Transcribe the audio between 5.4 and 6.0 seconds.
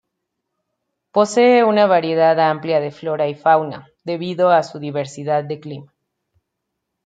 de clima.